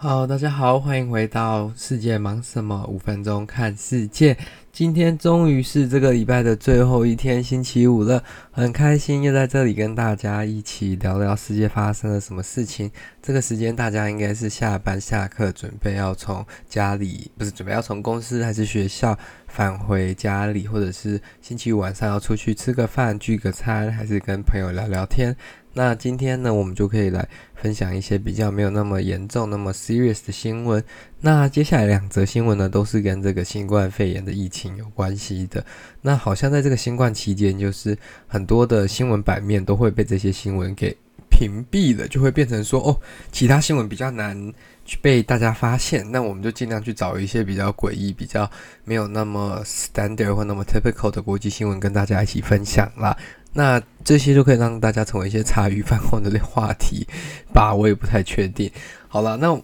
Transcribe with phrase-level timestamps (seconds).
[0.00, 2.86] 好，大家好，欢迎回到世界忙什么？
[2.86, 4.38] 五分钟看世界。
[4.70, 8.22] 今天终于是这个礼拜的最后一天，星期五了，
[8.52, 12.88] 很开心又在这里跟大家一起聊聊世界发生了什么事情。
[13.20, 19.18] 这个时间大家应该是下班下课，准备要从家里，不是准备要从公司还是学校
[19.48, 25.34] 返回家里，或者是星期五晚上要出去吃个饭、聚个餐，还是跟朋友聊聊天。
[25.72, 30.82] 那今天呢，我们就可以来分享一些比较没有那么严重、那么 serious 的新闻。
[31.20, 35.64] 那接下来两则新闻呢，都是跟这个新冠肺炎的疫情有关系的。
[36.02, 40.96] 那好像在这个新冠期间，就是很多的新闻版面都会被这些新闻给
[41.38, 44.52] 屏蔽了，就会变成说，哦，其他新闻比较难
[44.84, 46.04] 去被大家发现。
[46.10, 48.50] 那我们就尽量去找一些比较诡异、比较
[48.82, 53.16] 没有那么 standard 或那么 typical 的国际新闻，跟大家一起分享啦。
[53.52, 57.06] 那这些就可以让大家成为一些茶余饭后的话题
[57.54, 58.68] 吧，我也不太确定。
[59.06, 59.56] 好了，那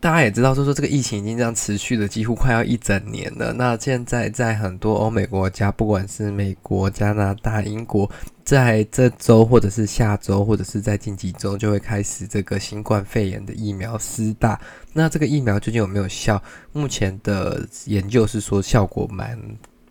[0.00, 3.52] 大家也知道，就说这个疫情已经这样持续了几乎快要一整年了。
[3.52, 8.08] 那现在在很多欧美国家，不管是美国、加拿大、英国，
[8.44, 14.60] 在这周或者是下周或者是在近几周，就会开始这个新冠肺炎的疫苗施打。
[14.92, 16.40] 那这个疫苗究竟有没有效？
[16.72, 19.36] 目前的研究是说效果蛮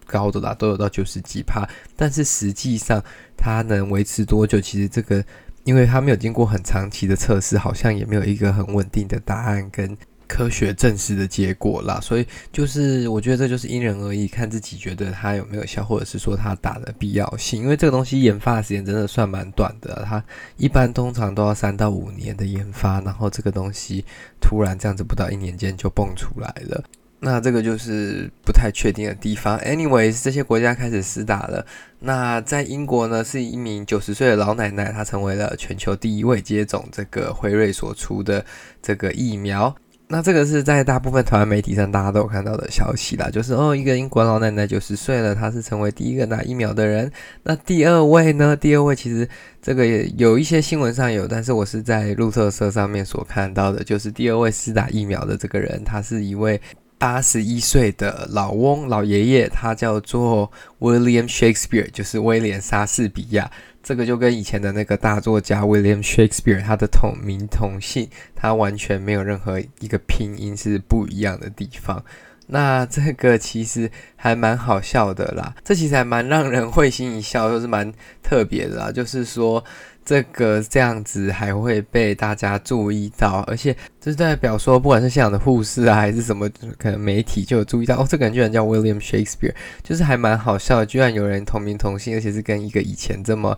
[0.06, 3.04] 高的啦，都有到九十几帕，但是实际上
[3.36, 4.62] 它能维持多久？
[4.62, 5.22] 其实这个，
[5.68, 12.00] 因为它没有经过很长期的测试，好像也没有一个很稳定的答案跟科学证实的结果啦。
[12.02, 17.62] 所以就是我觉得这就是因人而异，看自己觉得它有没有效，或者是说它打的必要性。
[17.62, 20.24] 因为这个东西研发的时间真的算蛮短的，它
[20.56, 24.06] 一般通常都要三到五年的研发，然后这个东西
[24.40, 26.82] 突然这样子不到一年间就蹦出来了。
[27.20, 29.58] 那这个就是不太确定的地方。
[29.60, 31.66] Anyways，这些国家开始施打了。
[32.00, 38.46] 那在英国呢，是一名九十岁的老奶奶，她成为了全球第一位接种这个辉瑞所出的
[38.84, 39.76] 这个疫苗。
[40.10, 47.12] 那这个是在大部分台湾媒体上大家都有看到的消息啦，就是哦，一个英国老奶奶九十岁了，她是成为第一个打疫苗的人。
[47.42, 48.56] 那第二位呢？
[48.56, 49.28] 第二位其实
[49.60, 56.62] 这个也有一些新闻上有，但是我是在路透社上面所看到的，就是第二位施打疫苗的这个人，他是一位。
[56.98, 63.52] 八十一岁的老翁老爷爷，他叫做 William Shakespeare，就是威廉莎士比亚。
[63.84, 72.04] 这个就跟以前的那个大作家 William Shakespeare，他的同名同姓，他完全没有任何一个拼音是不一样的地方。
[72.48, 77.94] 那这个其实还蛮好笑的啦，这其实还蛮让人会心一笑，就是蛮
[78.24, 79.64] 特别的啦，就是说。
[80.08, 89.54] 这个这样子还会被大家注意到，而且这代表说，不管是现场的护士啊，还是什么，可能媒体就有注意到，哦，这个人居然叫 William Shakespeare，
[89.84, 93.58] 就是还蛮好笑的，居然有人同名同姓，而且是跟一个以前这么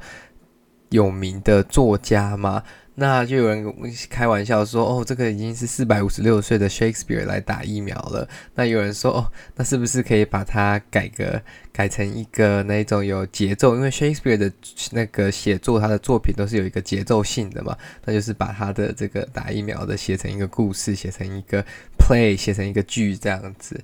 [0.89, 2.63] 有名的作家嘛。
[2.99, 3.73] 那就有人
[4.09, 8.27] 开玩笑说，哦，这个已经是四百五十六岁的 Shakespeare 来打疫苗了。
[8.55, 13.73] 那有人说，哦，那是不是可以把它改个改成一个那种有节奏？
[13.75, 14.51] 因为 Shakespeare 的
[14.91, 17.77] 那个写作，他的作品都是有一个节奏性的嘛。
[18.03, 21.65] 那就是把他的这个打疫苗的写成一个故事，写成一个
[21.97, 23.79] play，写成一个剧这样子。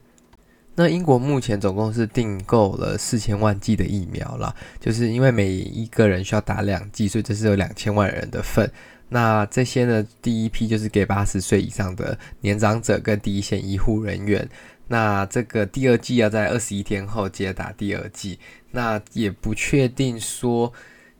[0.76, 8.70] 那英国目前总共是订购了四千万剂的疫苗啦，就是因为每一个人需要打两剂，所以这是有两千万人的份。
[9.10, 14.48] 那这些呢，第一批就是给八十岁以上的年长者跟第一线医护人员。
[14.88, 18.40] 那这个第二剂要在二十一天后接打第二剂。
[18.72, 20.72] 那也不确定说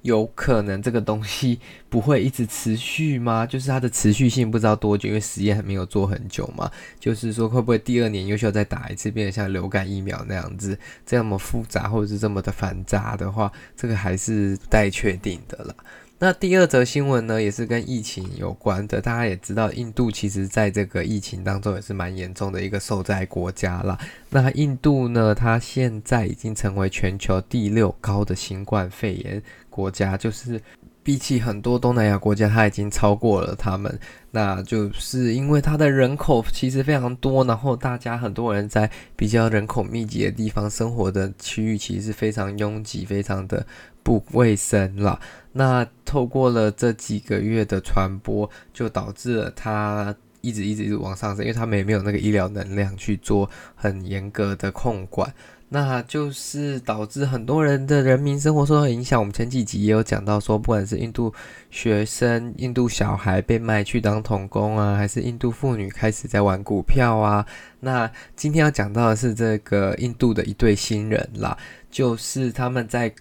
[0.02, 1.60] 有可能这个东西
[1.90, 3.46] 不会一直持续吗？
[3.50, 6.70] 就是它的持续性不知道多久，因为实验还没有做很久嘛。
[7.00, 15.74] 就是说会不会第二年又需要再打一次，变得像流感疫苗那样子这么复杂，或者是这么的繁杂的话，这个还是待确定的啦。
[16.18, 19.02] 那第二则新闻呢，也是跟疫情有关的。
[19.02, 23.98] 大家也知道，印度其实在这个疫情当中也是蛮严重的一个受灾国家啦。
[24.30, 30.62] 那印度呢，它现在已经成为全球第六高的新冠肺炎国家，就是
[31.04, 34.00] 比起很多东南亚国家，它已经超过了他们。
[34.36, 43.66] 那就是因为它的人口其实非常多，然后大家很多人在比较人口密集的地方生活的区域，其实是非常拥挤，非常的。
[44.06, 45.20] 不卫生了，
[45.54, 55.34] 那透过了这几个月的传播，就导致了它一直一直一直往上升，因为他们也没有那个医疗能量去做很严格的控管，
[55.76, 59.20] 那就是导致很多人的人民生活受到影响。
[59.20, 61.34] 我们前几集也有讲到说，不管是印度
[61.70, 67.46] 学生、印度小孩被卖去当童工啊，还是印度妇女开始在玩股票啊，
[67.82, 71.58] 那今天要讲到的是这个印度的一对新人啦，
[71.92, 73.14] 就是他们在。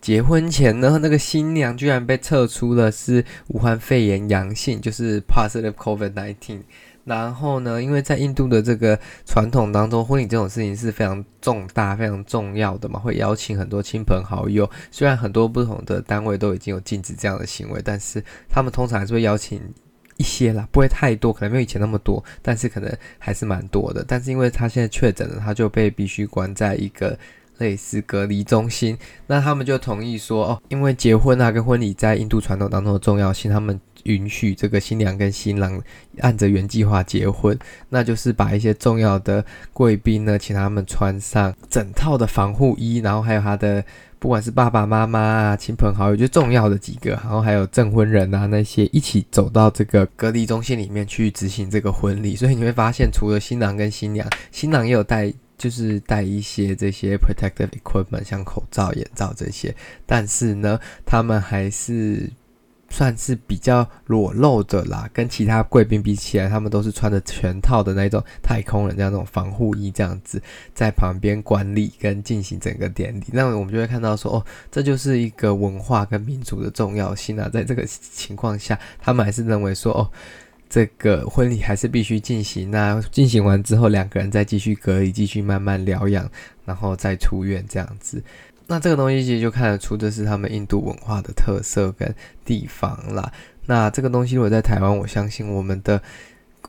[0.00, 6.60] 结婚前呢，那个新娘居然被测出了是武汉肺炎阳性，就是 positive COVID-19。
[7.04, 14.68] 然后呢，因为在印度的这个传统当中，婚礼这种事情是非常重大、非常重要的嘛，会邀请很多亲朋好友。
[14.90, 19.60] 虽然很多不同的单位都已经有禁止这样的行为，但是他们通常还是会邀请
[20.18, 24.04] 一些啦，不会太多，可能没有以前那么多，但是可能还是蛮多的。
[24.06, 27.18] 但是因为他现在确诊了，他就被必须关在一个
[27.58, 28.96] 类似隔离中心。
[29.26, 33.80] 那他们就同意说，哦，因为结婚啊跟婚礼在印度传统当中的重要性，他们。
[34.04, 35.82] 允许这个新娘跟新郎
[36.18, 37.58] 按着原计划结婚，
[37.88, 43.84] 那就是把一些重要的贵宾呢，请他们穿上整套的防护衣，然后还有他的
[44.18, 52.36] 不管是爸爸妈妈啊、亲朋好友，就重要的几个，然后还有证婚人啊那些一起走到这个隔离中心里面去执行这个婚礼。
[52.36, 59.74] 所以你会发现，除了新郎跟新娘，新郎也有带，就是带一些这些 protective equipment，像口罩、眼罩这些，
[60.04, 62.30] 但是呢，他们还是。
[62.90, 70.42] 算是比较裸露的啦，跟其他贵宾比起来，他们都是穿着全套的那种太空人这样那种防护衣，这样子
[70.74, 73.24] 在旁边管理跟进行整个典礼。
[73.32, 77.48] 那我们就会看到说，哦，这就是一个文化跟民族的重要性啊。
[77.48, 80.10] 在这个情况下，他们还是认为说，哦，
[80.68, 82.70] 这个婚礼还是必须进行。
[82.70, 86.28] 那进行完之后，两个人再继续隔离，继续慢慢疗养，
[86.64, 88.22] 然后再出院这样子。
[88.70, 92.14] 那这个东西其实就看得出，这是他们印度文化的特色跟
[92.44, 93.32] 地方啦。
[93.66, 96.00] 那这个东西如果在台湾，我相信我们的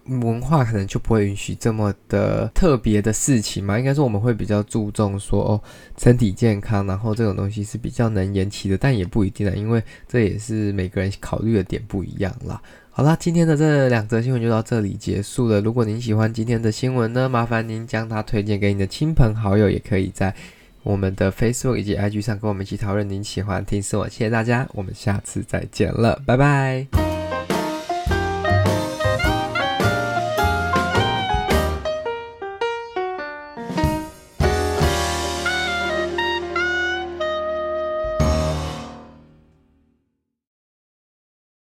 [0.06, 3.77] 文化可能就不会允许这么的特别的事情嘛。
[3.77, 5.62] 应该说我们会比较注重说哦，
[5.95, 12.59] 身体健康，然后这种东西是比较能延期的，但也不一定啊，因为这也是每个人考虑的点不一样啦。
[12.89, 15.62] 好啦，今天的这两则新闻就到这里结束了。
[15.62, 20.33] 如果您喜欢今天的新闻呢，麻烦您将它推荐给你的亲朋好友，也可以在。
[20.83, 24.09] 我们的 Facebook 以及 IG 上跟我们一起讨论，您喜欢听什么？
[24.09, 27.10] 谢谢大家，我们下次再见了，拜拜。